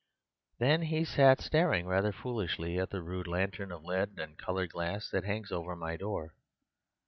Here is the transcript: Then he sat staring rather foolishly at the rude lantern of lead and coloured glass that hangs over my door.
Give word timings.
Then 0.57 0.81
he 0.81 1.05
sat 1.05 1.41
staring 1.41 1.85
rather 1.85 2.11
foolishly 2.11 2.79
at 2.79 2.89
the 2.89 3.03
rude 3.03 3.27
lantern 3.27 3.71
of 3.71 3.83
lead 3.83 4.17
and 4.17 4.35
coloured 4.35 4.71
glass 4.71 5.07
that 5.11 5.25
hangs 5.25 5.51
over 5.51 5.75
my 5.75 5.95
door. 5.95 6.33